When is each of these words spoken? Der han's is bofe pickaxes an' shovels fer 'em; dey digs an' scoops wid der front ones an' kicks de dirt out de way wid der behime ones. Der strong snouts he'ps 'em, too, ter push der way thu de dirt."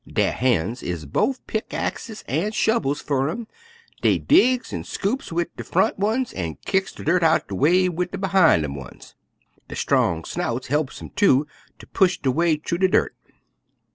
Der 0.11 0.31
han's 0.31 0.81
is 0.81 1.05
bofe 1.05 1.41
pickaxes 1.45 2.23
an' 2.27 2.53
shovels 2.53 3.01
fer 3.01 3.29
'em; 3.29 3.45
dey 4.01 4.17
digs 4.17 4.73
an' 4.73 4.83
scoops 4.83 5.31
wid 5.31 5.55
der 5.57 5.63
front 5.63 5.99
ones 5.99 6.33
an' 6.33 6.57
kicks 6.65 6.91
de 6.91 7.03
dirt 7.03 7.21
out 7.21 7.47
de 7.47 7.53
way 7.53 7.87
wid 7.87 8.09
der 8.09 8.17
behime 8.17 8.73
ones. 8.75 9.13
Der 9.67 9.75
strong 9.75 10.23
snouts 10.23 10.69
he'ps 10.69 11.03
'em, 11.03 11.11
too, 11.11 11.45
ter 11.77 11.85
push 11.93 12.17
der 12.17 12.31
way 12.31 12.55
thu 12.57 12.79
de 12.79 12.87
dirt." 12.87 13.15